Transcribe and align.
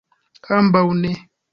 Ambaŭ 0.55 0.83
ne. 1.05 1.15